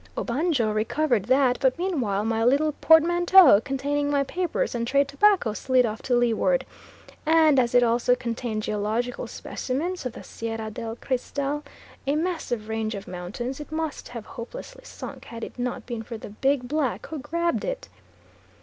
Obanjo 0.17 0.71
recovered 0.73 1.25
that, 1.25 1.59
but 1.59 1.77
meanwhile 1.77 2.25
my 2.25 2.43
little 2.43 2.71
portmanteau 2.71 3.61
containing 3.63 4.09
my 4.09 4.23
papers 4.23 4.73
and 4.73 4.87
trade 4.87 5.07
tobacco 5.07 5.53
slid 5.53 5.85
off 5.85 6.01
to 6.01 6.15
leeward; 6.15 6.65
and 7.23 7.59
as 7.59 7.75
it 7.75 7.83
also 7.83 8.15
contained 8.15 8.63
geological 8.63 9.27
specimens 9.27 10.03
of 10.03 10.13
the 10.13 10.23
Sierra 10.23 10.71
del 10.71 10.95
Cristal, 10.95 11.61
a 12.07 12.15
massive 12.15 12.67
range 12.67 12.95
of 12.95 13.07
mountains, 13.07 13.59
it 13.59 13.71
must 13.71 14.07
have 14.07 14.25
hopelessly 14.25 14.81
sunk 14.85 15.25
had 15.25 15.43
it 15.43 15.59
not 15.59 15.85
been 15.85 16.01
for 16.01 16.17
the 16.17 16.29
big 16.29 16.67
black, 16.67 17.05
who 17.09 17.19
grabbed 17.19 17.63
it. 17.63 17.87